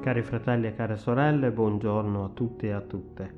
Cari 0.00 0.22
fratelli 0.22 0.68
e 0.68 0.74
care 0.74 0.96
sorelle, 0.96 1.50
buongiorno 1.50 2.24
a 2.24 2.28
tutti 2.28 2.66
e 2.66 2.70
a 2.70 2.80
tutte. 2.80 3.34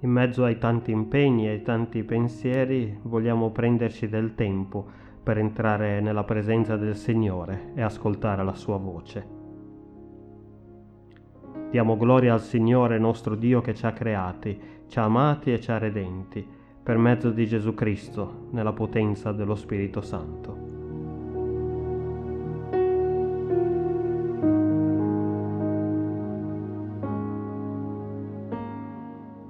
In 0.00 0.10
mezzo 0.10 0.44
ai 0.44 0.58
tanti 0.58 0.92
impegni 0.92 1.46
e 1.46 1.50
ai 1.50 1.62
tanti 1.62 2.04
pensieri 2.04 2.96
vogliamo 3.02 3.50
prenderci 3.50 4.08
del 4.08 4.36
tempo 4.36 4.86
per 5.22 5.38
entrare 5.38 6.00
nella 6.00 6.22
presenza 6.22 6.76
del 6.76 6.94
Signore 6.94 7.72
e 7.74 7.82
ascoltare 7.82 8.44
la 8.44 8.54
sua 8.54 8.76
voce. 8.76 9.26
Diamo 11.70 11.96
gloria 11.96 12.34
al 12.34 12.40
Signore 12.40 12.98
nostro 12.98 13.34
Dio 13.34 13.60
che 13.60 13.74
ci 13.74 13.84
ha 13.86 13.92
creati, 13.92 14.60
ci 14.86 14.98
ha 15.00 15.02
amati 15.02 15.52
e 15.52 15.60
ci 15.60 15.72
ha 15.72 15.78
redenti, 15.78 16.46
per 16.82 16.96
mezzo 16.96 17.30
di 17.30 17.44
Gesù 17.46 17.74
Cristo, 17.74 18.46
nella 18.52 18.72
potenza 18.72 19.32
dello 19.32 19.56
Spirito 19.56 20.00
Santo. 20.00 20.73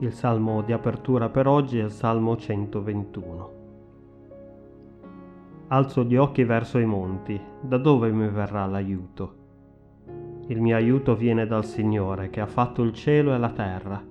Il 0.04 0.12
salmo 0.12 0.60
di 0.60 0.74
apertura 0.74 1.30
per 1.30 1.46
oggi 1.46 1.78
è 1.78 1.84
il 1.84 1.90
Salmo 1.90 2.36
121. 2.36 3.52
Alzo 5.68 6.04
gli 6.04 6.14
occhi 6.14 6.44
verso 6.44 6.76
i 6.78 6.84
monti, 6.84 7.40
da 7.62 7.78
dove 7.78 8.10
mi 8.10 8.28
verrà 8.28 8.66
l'aiuto? 8.66 9.34
Il 10.48 10.60
mio 10.60 10.76
aiuto 10.76 11.16
viene 11.16 11.46
dal 11.46 11.64
Signore 11.64 12.28
che 12.28 12.42
ha 12.42 12.46
fatto 12.46 12.82
il 12.82 12.92
cielo 12.92 13.34
e 13.34 13.38
la 13.38 13.48
terra. 13.48 14.04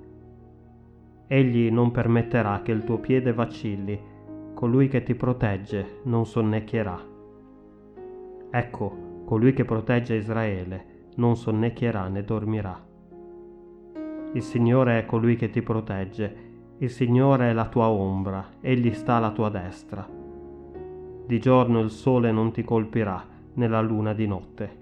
Egli 1.27 1.69
non 1.69 1.91
permetterà 1.91 2.63
che 2.63 2.71
il 2.71 2.83
tuo 2.83 2.97
piede 2.97 3.31
vacilli, 3.31 4.01
colui 4.55 4.87
che 4.87 5.03
ti 5.03 5.13
protegge 5.13 5.99
non 6.05 6.25
sonnecchierà. 6.25 6.99
Ecco, 8.49 8.97
colui 9.25 9.53
che 9.53 9.63
protegge 9.63 10.15
Israele 10.15 10.85
non 11.17 11.35
sonnecchierà 11.35 12.07
né 12.07 12.23
dormirà. 12.23 12.92
Il 14.33 14.41
Signore 14.41 14.97
è 14.97 15.05
colui 15.05 15.35
che 15.35 15.51
ti 15.51 15.61
protegge, 15.61 16.35
il 16.79 16.89
Signore 16.89 17.51
è 17.51 17.53
la 17.53 17.67
tua 17.67 17.89
ombra, 17.89 18.43
egli 18.61 18.91
sta 18.91 19.15
alla 19.15 19.29
tua 19.29 19.49
destra. 19.49 20.07
Di 21.25 21.39
giorno 21.39 21.79
il 21.81 21.91
sole 21.91 22.31
non 22.31 22.51
ti 22.51 22.63
colpirà, 22.63 23.23
né 23.53 23.67
la 23.67 23.79
luna 23.79 24.13
di 24.13 24.25
notte. 24.25 24.77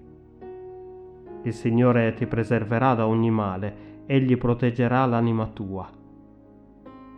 Il 1.42 1.52
Signore 1.52 2.14
ti 2.14 2.26
preserverà 2.26 2.94
da 2.94 3.06
ogni 3.06 3.30
male, 3.30 4.04
egli 4.06 4.38
proteggerà 4.38 5.04
l'anima 5.04 5.46
tua. 5.46 5.86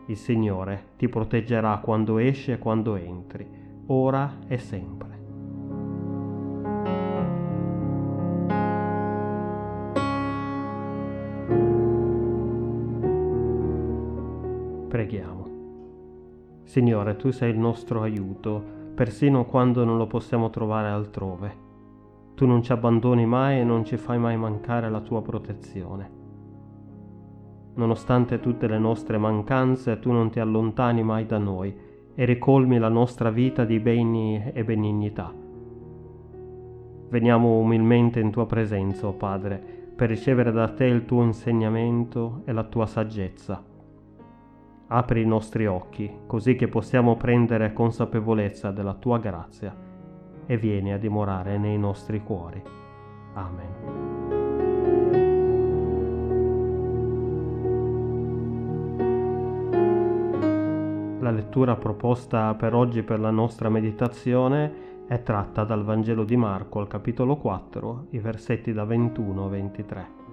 Il 0.06 0.16
Signore 0.16 0.86
ti 0.96 1.08
proteggerà 1.08 1.78
quando 1.78 2.18
esci 2.18 2.50
e 2.50 2.58
quando 2.58 2.96
entri, 2.96 3.46
ora 3.86 4.38
e 4.48 4.58
sempre. 4.58 5.13
Preghiamo. 15.04 16.62
Signore, 16.62 17.16
tu 17.16 17.30
sei 17.30 17.50
il 17.50 17.58
nostro 17.58 18.00
aiuto, 18.00 18.62
persino 18.94 19.44
quando 19.44 19.84
non 19.84 19.98
lo 19.98 20.06
possiamo 20.06 20.48
trovare 20.48 20.88
altrove. 20.88 21.56
Tu 22.34 22.46
non 22.46 22.62
ci 22.62 22.72
abbandoni 22.72 23.26
mai 23.26 23.60
e 23.60 23.64
non 23.64 23.84
ci 23.84 23.98
fai 23.98 24.18
mai 24.18 24.38
mancare 24.38 24.88
la 24.88 25.00
tua 25.00 25.20
protezione. 25.20 26.10
Nonostante 27.74 28.40
tutte 28.40 28.66
le 28.66 28.78
nostre 28.78 29.18
mancanze, 29.18 29.98
tu 29.98 30.10
non 30.10 30.30
ti 30.30 30.40
allontani 30.40 31.02
mai 31.02 31.26
da 31.26 31.36
noi 31.36 31.76
e 32.14 32.24
ricolmi 32.24 32.78
la 32.78 32.88
nostra 32.88 33.28
vita 33.28 33.66
di 33.66 33.78
beni 33.80 34.42
e 34.54 34.64
benignità. 34.64 35.30
Veniamo 37.10 37.58
umilmente 37.58 38.20
in 38.20 38.30
tua 38.30 38.46
presenza, 38.46 39.04
o 39.04 39.10
oh 39.10 39.12
Padre, 39.12 39.62
per 39.94 40.08
ricevere 40.08 40.50
da 40.50 40.68
te 40.68 40.86
il 40.86 41.04
tuo 41.04 41.22
insegnamento 41.24 42.40
e 42.46 42.52
la 42.52 42.64
tua 42.64 42.86
saggezza 42.86 43.72
Apri 44.86 45.22
i 45.22 45.26
nostri 45.26 45.66
occhi, 45.66 46.10
così 46.26 46.56
che 46.56 46.68
possiamo 46.68 47.16
prendere 47.16 47.72
consapevolezza 47.72 48.70
della 48.70 48.94
tua 48.94 49.18
grazia 49.18 49.74
e 50.46 50.56
vieni 50.58 50.92
a 50.92 50.98
dimorare 50.98 51.56
nei 51.56 51.78
nostri 51.78 52.22
cuori. 52.22 52.62
Amen. 53.34 54.42
La 61.20 61.30
lettura 61.30 61.76
proposta 61.76 62.54
per 62.54 62.74
oggi 62.74 63.02
per 63.02 63.18
la 63.18 63.30
nostra 63.30 63.70
meditazione 63.70 64.92
è 65.06 65.22
tratta 65.22 65.64
dal 65.64 65.82
Vangelo 65.82 66.24
di 66.24 66.36
Marco 66.36 66.80
al 66.80 66.86
capitolo 66.86 67.36
4, 67.36 68.08
i 68.10 68.18
versetti 68.18 68.74
da 68.74 68.84
21 68.84 69.44
a 69.44 69.48
23. 69.48 70.23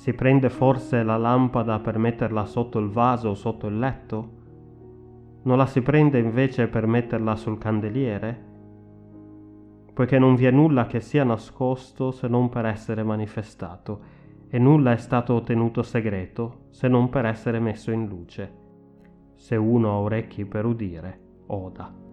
Si 0.00 0.14
prende 0.14 0.48
forse 0.48 1.02
la 1.02 1.18
lampada 1.18 1.78
per 1.78 1.98
metterla 1.98 2.46
sotto 2.46 2.78
il 2.78 2.88
vaso 2.88 3.28
o 3.28 3.34
sotto 3.34 3.66
il 3.66 3.78
letto? 3.78 4.30
Non 5.42 5.58
la 5.58 5.66
si 5.66 5.82
prende 5.82 6.18
invece 6.18 6.68
per 6.68 6.86
metterla 6.86 7.36
sul 7.36 7.58
candeliere? 7.58 8.44
Poiché 9.92 10.18
non 10.18 10.36
vi 10.36 10.46
è 10.46 10.50
nulla 10.50 10.86
che 10.86 11.00
sia 11.00 11.22
nascosto 11.22 12.12
se 12.12 12.28
non 12.28 12.48
per 12.48 12.64
essere 12.64 13.02
manifestato, 13.02 14.00
e 14.48 14.58
nulla 14.58 14.92
è 14.92 14.96
stato 14.96 15.42
tenuto 15.42 15.82
segreto 15.82 16.68
se 16.70 16.88
non 16.88 17.10
per 17.10 17.26
essere 17.26 17.60
messo 17.60 17.90
in 17.90 18.06
luce. 18.06 18.54
Se 19.34 19.54
uno 19.54 19.90
ha 19.90 19.98
orecchi 19.98 20.46
per 20.46 20.64
udire, 20.64 21.20
oda. 21.48 22.09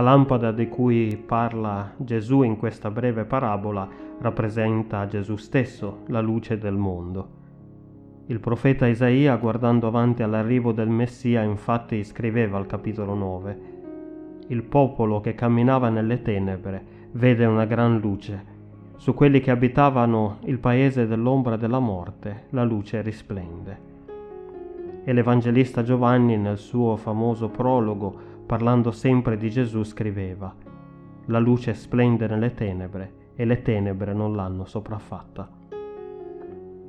La 0.00 0.12
lampada 0.12 0.50
di 0.50 0.66
cui 0.66 1.22
parla 1.26 1.92
Gesù 1.98 2.40
in 2.40 2.56
questa 2.56 2.90
breve 2.90 3.26
parabola 3.26 3.86
rappresenta 4.20 5.06
Gesù 5.06 5.36
stesso, 5.36 6.04
la 6.06 6.22
luce 6.22 6.56
del 6.56 6.74
mondo. 6.74 7.28
Il 8.28 8.40
profeta 8.40 8.86
Isaia, 8.86 9.36
guardando 9.36 9.88
avanti 9.88 10.22
all'arrivo 10.22 10.72
del 10.72 10.88
Messia, 10.88 11.42
infatti 11.42 12.02
scriveva 12.02 12.56
al 12.56 12.64
capitolo 12.64 13.12
9, 13.12 13.60
Il 14.46 14.62
popolo 14.62 15.20
che 15.20 15.34
camminava 15.34 15.90
nelle 15.90 16.22
tenebre 16.22 16.82
vede 17.12 17.44
una 17.44 17.66
gran 17.66 17.98
luce. 17.98 18.44
Su 18.96 19.12
quelli 19.12 19.40
che 19.40 19.50
abitavano 19.50 20.38
il 20.44 20.58
paese 20.60 21.06
dell'ombra 21.06 21.58
della 21.58 21.78
morte, 21.78 22.44
la 22.52 22.64
luce 22.64 23.02
risplende. 23.02 23.78
E 25.04 25.12
l'Evangelista 25.12 25.82
Giovanni 25.82 26.38
nel 26.38 26.56
suo 26.56 26.96
famoso 26.96 27.50
prologo 27.50 28.29
parlando 28.50 28.90
sempre 28.90 29.36
di 29.36 29.48
Gesù, 29.48 29.84
scriveva, 29.84 30.52
La 31.26 31.38
luce 31.38 31.72
splende 31.72 32.26
nelle 32.26 32.52
tenebre 32.52 33.30
e 33.36 33.44
le 33.44 33.62
tenebre 33.62 34.12
non 34.12 34.34
l'hanno 34.34 34.64
sopraffatta. 34.64 35.48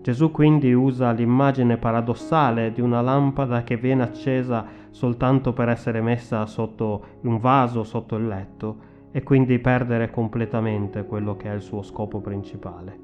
Gesù 0.01 0.31
quindi 0.31 0.73
usa 0.73 1.11
l'immagine 1.11 1.77
paradossale 1.77 2.71
di 2.71 2.81
una 2.81 3.01
lampada 3.01 3.61
che 3.61 3.77
viene 3.77 4.01
accesa 4.01 4.65
soltanto 4.89 5.53
per 5.53 5.69
essere 5.69 6.01
messa 6.01 6.47
sotto 6.47 7.19
un 7.21 7.37
vaso, 7.37 7.83
sotto 7.83 8.15
il 8.15 8.25
letto, 8.25 8.77
e 9.11 9.21
quindi 9.21 9.59
perdere 9.59 10.09
completamente 10.09 11.05
quello 11.05 11.35
che 11.35 11.51
è 11.51 11.53
il 11.53 11.61
suo 11.61 11.83
scopo 11.83 12.21
principale. 12.21 12.99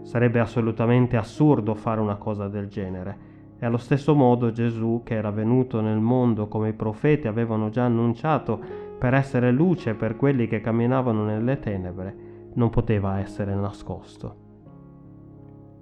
Sarebbe 0.00 0.40
assolutamente 0.40 1.18
assurdo 1.18 1.74
fare 1.74 2.00
una 2.00 2.16
cosa 2.16 2.48
del 2.48 2.68
genere, 2.68 3.32
e 3.64 3.66
allo 3.66 3.78
stesso 3.78 4.14
modo 4.14 4.52
Gesù, 4.52 5.00
che 5.02 5.14
era 5.14 5.30
venuto 5.30 5.80
nel 5.80 5.98
mondo 5.98 6.48
come 6.48 6.68
i 6.68 6.72
profeti 6.74 7.28
avevano 7.28 7.70
già 7.70 7.86
annunciato 7.86 8.60
per 8.98 9.14
essere 9.14 9.50
luce 9.52 9.94
per 9.94 10.16
quelli 10.16 10.46
che 10.46 10.60
camminavano 10.60 11.24
nelle 11.24 11.58
tenebre, 11.60 12.14
non 12.52 12.68
poteva 12.68 13.20
essere 13.20 13.54
nascosto. 13.54 14.36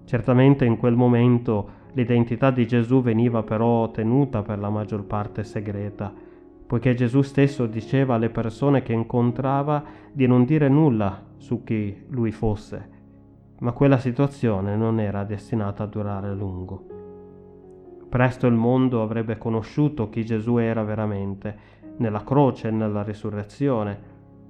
Certamente 0.04 0.64
in 0.64 0.76
quel 0.76 0.94
momento 0.94 1.80
l'identità 1.94 2.52
di 2.52 2.68
Gesù 2.68 3.02
veniva 3.02 3.42
però 3.42 3.90
tenuta 3.90 4.42
per 4.42 4.60
la 4.60 4.70
maggior 4.70 5.04
parte 5.04 5.42
segreta, 5.42 6.14
poiché 6.64 6.94
Gesù 6.94 7.22
stesso 7.22 7.66
diceva 7.66 8.14
alle 8.14 8.30
persone 8.30 8.82
che 8.82 8.92
incontrava 8.92 9.82
di 10.12 10.28
non 10.28 10.44
dire 10.44 10.68
nulla 10.68 11.20
su 11.36 11.64
chi 11.64 12.04
lui 12.10 12.30
fosse, 12.30 12.88
ma 13.58 13.72
quella 13.72 13.98
situazione 13.98 14.76
non 14.76 15.00
era 15.00 15.24
destinata 15.24 15.82
a 15.82 15.86
durare 15.86 16.28
a 16.28 16.32
lungo. 16.32 16.91
Presto 18.12 18.46
il 18.46 18.52
mondo 18.52 19.00
avrebbe 19.00 19.38
conosciuto 19.38 20.10
chi 20.10 20.22
Gesù 20.22 20.58
era 20.58 20.82
veramente, 20.82 21.56
nella 21.96 22.22
croce 22.22 22.68
e 22.68 22.70
nella 22.70 23.02
risurrezione, 23.02 23.98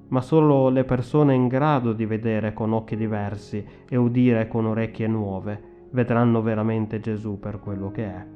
ma 0.09 0.21
solo 0.21 0.69
le 0.69 0.83
persone 0.83 1.35
in 1.35 1.47
grado 1.47 1.93
di 1.93 2.05
vedere 2.05 2.55
con 2.55 2.73
occhi 2.73 2.97
diversi 2.97 3.65
e 3.89 3.97
udire 3.97 4.49
con 4.49 4.67
orecchie 4.67 5.07
nuove 5.07 5.87
vedranno 5.91 6.43
veramente 6.43 6.99
Gesù 6.99 7.39
per 7.39 7.61
quello 7.61 7.93
che 7.93 8.05
è. 8.05 8.27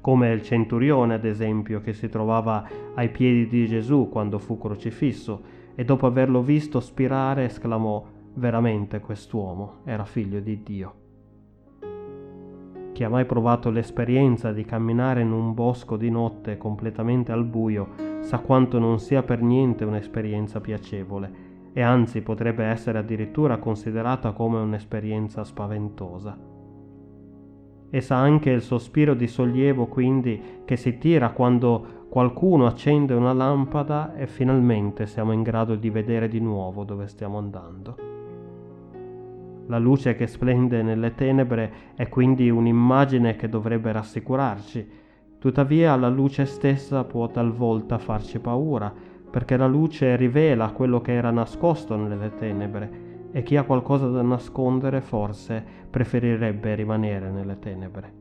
come 0.00 0.32
il 0.32 0.42
centurione 0.42 1.14
ad 1.14 1.24
esempio 1.24 1.80
che 1.80 1.92
si 1.92 2.08
trovava 2.08 2.68
ai 2.96 3.10
piedi 3.10 3.46
di 3.46 3.68
Gesù 3.68 4.08
quando 4.10 4.40
fu 4.40 4.58
crocifisso 4.58 5.42
e 5.76 5.84
dopo 5.84 6.06
averlo 6.06 6.42
visto 6.42 6.80
spirare 6.80 7.44
esclamò 7.44 8.04
veramente 8.34 8.98
quest'uomo 8.98 9.82
era 9.84 10.04
figlio 10.04 10.40
di 10.40 10.60
Dio. 10.64 10.97
Chi 12.98 13.04
ha 13.04 13.08
mai 13.08 13.26
provato 13.26 13.70
l'esperienza 13.70 14.50
di 14.50 14.64
camminare 14.64 15.20
in 15.20 15.30
un 15.30 15.54
bosco 15.54 15.96
di 15.96 16.10
notte 16.10 16.56
completamente 16.56 17.30
al 17.30 17.44
buio 17.44 17.90
sa 18.22 18.40
quanto 18.40 18.80
non 18.80 18.98
sia 18.98 19.22
per 19.22 19.40
niente 19.40 19.84
un'esperienza 19.84 20.60
piacevole 20.60 21.70
e 21.72 21.80
anzi 21.80 22.22
potrebbe 22.22 22.64
essere 22.64 22.98
addirittura 22.98 23.58
considerata 23.58 24.32
come 24.32 24.58
un'esperienza 24.58 25.44
spaventosa. 25.44 26.36
E 27.88 28.00
sa 28.00 28.16
anche 28.16 28.50
il 28.50 28.62
sospiro 28.62 29.14
di 29.14 29.28
sollievo 29.28 29.86
quindi 29.86 30.62
che 30.64 30.74
si 30.74 30.98
tira 30.98 31.30
quando 31.30 32.06
qualcuno 32.08 32.66
accende 32.66 33.14
una 33.14 33.32
lampada 33.32 34.16
e 34.16 34.26
finalmente 34.26 35.06
siamo 35.06 35.30
in 35.30 35.44
grado 35.44 35.76
di 35.76 35.88
vedere 35.88 36.26
di 36.26 36.40
nuovo 36.40 36.82
dove 36.82 37.06
stiamo 37.06 37.38
andando. 37.38 38.07
La 39.68 39.78
luce 39.78 40.14
che 40.14 40.26
splende 40.26 40.82
nelle 40.82 41.14
tenebre 41.14 41.72
è 41.94 42.08
quindi 42.08 42.48
un'immagine 42.48 43.36
che 43.36 43.50
dovrebbe 43.50 43.92
rassicurarci, 43.92 44.88
tuttavia 45.38 45.94
la 45.94 46.08
luce 46.08 46.46
stessa 46.46 47.04
può 47.04 47.28
talvolta 47.28 47.98
farci 47.98 48.38
paura, 48.38 48.92
perché 49.30 49.58
la 49.58 49.66
luce 49.66 50.16
rivela 50.16 50.70
quello 50.70 51.02
che 51.02 51.12
era 51.12 51.30
nascosto 51.30 51.96
nelle 51.96 52.34
tenebre 52.34 53.06
e 53.30 53.42
chi 53.42 53.56
ha 53.56 53.64
qualcosa 53.64 54.08
da 54.08 54.22
nascondere 54.22 55.02
forse 55.02 55.62
preferirebbe 55.90 56.74
rimanere 56.74 57.30
nelle 57.30 57.58
tenebre. 57.58 58.12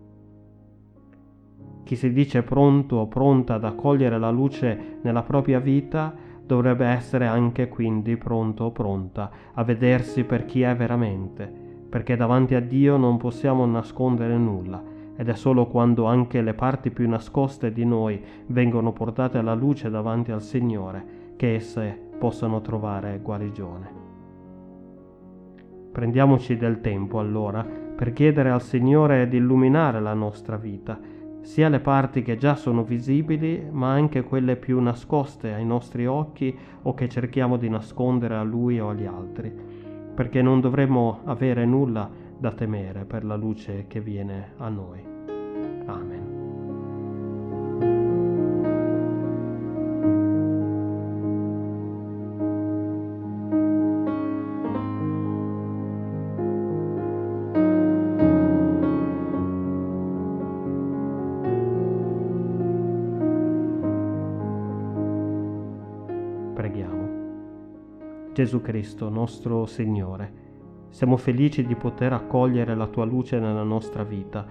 Chi 1.83 1.95
si 1.95 2.11
dice 2.11 2.43
pronto 2.43 2.97
o 2.97 3.07
pronta 3.07 3.53
ad 3.53 3.63
accogliere 3.63 4.19
la 4.19 4.31
luce 4.31 4.99
nella 5.01 5.23
propria 5.23 5.59
vita 5.59 6.13
dovrebbe 6.47 6.85
essere 6.85 7.27
anche 7.27 7.67
quindi 7.67 8.17
pronto 8.17 8.63
o 8.63 8.71
pronta 8.71 9.29
a 9.53 9.63
vedersi 9.63 10.23
per 10.23 10.45
chi 10.45 10.61
è 10.61 10.75
veramente, 10.75 11.51
perché 11.89 12.15
davanti 12.15 12.55
a 12.55 12.61
Dio 12.61 12.97
non 12.97 13.17
possiamo 13.17 13.65
nascondere 13.65 14.35
nulla 14.37 14.81
ed 15.15 15.29
è 15.29 15.35
solo 15.35 15.67
quando 15.67 16.05
anche 16.05 16.41
le 16.41 16.53
parti 16.53 16.89
più 16.89 17.07
nascoste 17.07 17.71
di 17.71 17.83
noi 17.85 18.21
vengono 18.47 18.93
portate 18.93 19.37
alla 19.37 19.55
luce 19.55 19.89
davanti 19.89 20.31
al 20.31 20.41
Signore 20.41 21.33
che 21.35 21.55
esse 21.55 21.99
possano 22.17 22.61
trovare 22.61 23.19
guarigione. 23.21 24.05
Prendiamoci 25.91 26.55
del 26.55 26.79
tempo 26.79 27.19
allora 27.19 27.63
per 27.63 28.13
chiedere 28.13 28.51
al 28.51 28.61
Signore 28.61 29.27
di 29.27 29.37
illuminare 29.37 29.99
la 29.99 30.13
nostra 30.13 30.55
vita 30.55 30.99
sia 31.47 31.69
le 31.69 31.79
parti 31.79 32.23
che 32.23 32.35
già 32.35 32.55
sono 32.55 32.83
visibili, 32.83 33.65
ma 33.71 33.93
anche 33.93 34.21
quelle 34.23 34.57
più 34.57 34.81
nascoste 34.81 35.53
ai 35.53 35.65
nostri 35.65 36.05
occhi 36.05 36.53
o 36.81 36.93
che 36.93 37.07
cerchiamo 37.07 37.55
di 37.55 37.69
nascondere 37.69 38.35
a 38.35 38.43
Lui 38.43 38.81
o 38.81 38.89
agli 38.89 39.05
altri, 39.05 39.49
perché 40.13 40.41
non 40.41 40.59
dovremmo 40.59 41.21
avere 41.23 41.63
nulla 41.65 42.09
da 42.37 42.51
temere 42.51 43.05
per 43.05 43.23
la 43.23 43.37
luce 43.37 43.85
che 43.87 44.01
viene 44.01 44.55
a 44.57 44.67
noi. 44.67 45.01
Amen. 45.85 46.37
Gesù 68.37 68.61
Cristo, 68.61 69.09
nostro 69.09 69.65
Signore. 69.65 70.31
Siamo 70.89 71.17
felici 71.17 71.65
di 71.65 71.73
poter 71.73 72.13
accogliere 72.13 72.75
la 72.75 72.85
tua 72.85 73.03
luce 73.03 73.39
nella 73.39 73.63
nostra 73.63 74.03
vita, 74.03 74.45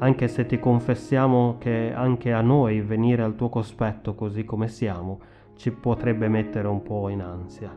anche 0.00 0.28
se 0.28 0.44
ti 0.44 0.58
confessiamo 0.58 1.56
che 1.56 1.94
anche 1.94 2.34
a 2.34 2.42
noi 2.42 2.82
venire 2.82 3.22
al 3.22 3.34
tuo 3.34 3.48
cospetto 3.48 4.14
così 4.14 4.44
come 4.44 4.68
siamo 4.68 5.20
ci 5.54 5.72
potrebbe 5.72 6.28
mettere 6.28 6.68
un 6.68 6.82
po' 6.82 7.08
in 7.08 7.22
ansia. 7.22 7.74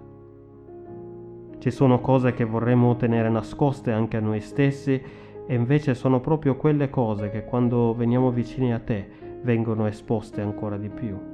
Ci 1.58 1.72
sono 1.72 2.02
cose 2.02 2.34
che 2.34 2.44
vorremmo 2.44 2.98
tenere 2.98 3.30
nascoste 3.30 3.94
anche 3.94 4.18
a 4.18 4.20
noi 4.20 4.42
stessi 4.42 5.02
e 5.48 5.56
invece 5.56 5.94
sono 5.94 6.20
proprio 6.20 6.58
quelle 6.58 6.90
cose 6.90 7.30
che 7.30 7.46
quando 7.46 7.96
veniamo 7.96 8.30
vicini 8.30 8.74
a 8.74 8.80
te 8.80 9.08
vengono 9.42 9.88
esposte 9.88 10.42
ancora 10.42 10.76
di 10.76 10.90
più. 10.90 11.29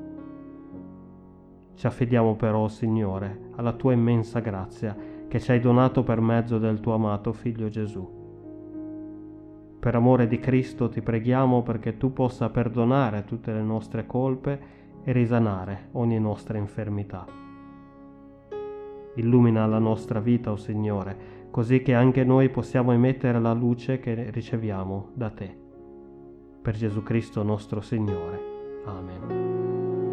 Ci 1.76 1.86
affidiamo 1.88 2.36
però, 2.36 2.68
Signore, 2.68 3.52
alla 3.56 3.74
tua 3.74 3.94
immensa 3.94 4.40
grazia 4.40 4.96
che 5.28 5.40
ci 5.40 5.52
hai 5.52 5.60
donato 5.60 6.04
per 6.04 6.22
mezzo 6.22 6.58
del 6.58 6.80
tuo 6.80 6.94
amato 6.94 7.34
Figlio 7.34 7.68
Gesù. 7.68 8.24
Per 9.80 9.94
amore 9.94 10.28
di 10.28 10.40
Cristo 10.40 10.90
ti 10.90 11.02
preghiamo 11.02 11.62
perché 11.62 11.98
tu 11.98 12.14
possa 12.14 12.50
perdonare 12.50 13.26
tutte 13.26 13.52
le 13.52 13.62
nostre 13.62 14.06
colpe 14.06 14.60
e 15.04 15.12
risanare 15.12 15.90
ogni 15.92 16.20
nostra 16.20 16.58
infermità. 16.58 17.26
Illumina 19.16 19.66
la 19.66 19.80
nostra 19.80 20.20
vita, 20.20 20.50
o 20.50 20.54
oh 20.54 20.58
Signore, 20.58 21.18
così 21.52 21.82
che 21.82 21.94
anche 21.94 22.24
noi 22.24 22.50
possiamo 22.50 22.94
emettere 22.94 23.40
la 23.40 23.54
luce 23.54 24.00
che 24.00 24.30
riceviamo 24.32 25.10
da 25.14 25.30
te. 25.30 25.56
Per 26.62 26.76
Gesù 26.76 27.04
Cristo 27.04 27.44
nostro 27.44 27.82
Signore. 27.82 28.54
Amen. 28.86 30.05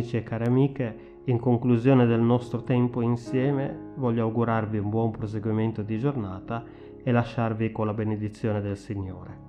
Amici 0.00 0.16
e 0.16 0.22
care 0.22 0.46
amiche, 0.46 1.08
in 1.24 1.38
conclusione 1.38 2.06
del 2.06 2.20
nostro 2.20 2.62
tempo 2.62 3.02
insieme 3.02 3.92
voglio 3.96 4.22
augurarvi 4.22 4.78
un 4.78 4.88
buon 4.88 5.10
proseguimento 5.10 5.82
di 5.82 5.98
giornata 5.98 6.64
e 7.02 7.12
lasciarvi 7.12 7.70
con 7.70 7.84
la 7.84 7.92
benedizione 7.92 8.62
del 8.62 8.78
Signore. 8.78 9.48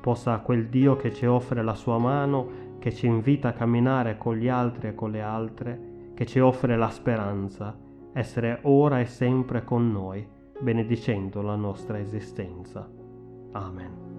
Possa 0.00 0.38
quel 0.38 0.68
Dio 0.68 0.94
che 0.96 1.12
ci 1.12 1.26
offre 1.26 1.62
la 1.62 1.74
sua 1.74 1.98
mano, 1.98 2.76
che 2.78 2.92
ci 2.92 3.06
invita 3.06 3.48
a 3.48 3.52
camminare 3.52 4.16
con 4.16 4.36
gli 4.36 4.48
altri 4.48 4.88
e 4.88 4.94
con 4.94 5.10
le 5.10 5.20
altre, 5.20 6.12
che 6.14 6.24
ci 6.24 6.38
offre 6.38 6.76
la 6.76 6.90
speranza, 6.90 7.76
essere 8.12 8.60
ora 8.62 9.00
e 9.00 9.06
sempre 9.06 9.64
con 9.64 9.90
noi, 9.90 10.24
benedicendo 10.60 11.42
la 11.42 11.56
nostra 11.56 11.98
esistenza. 11.98 12.88
Amen. 13.52 14.12